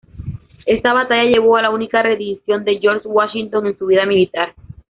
[0.65, 4.55] Esta batalla llevó a la única rendición de George Washington en su vida militar.